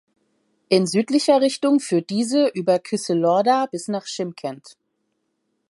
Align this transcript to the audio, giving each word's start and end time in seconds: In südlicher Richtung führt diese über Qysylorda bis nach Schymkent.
In 0.67 0.87
südlicher 0.87 1.41
Richtung 1.41 1.79
führt 1.79 2.09
diese 2.09 2.47
über 2.55 2.79
Qysylorda 2.79 3.67
bis 3.67 3.87
nach 3.87 4.07
Schymkent. 4.07 4.75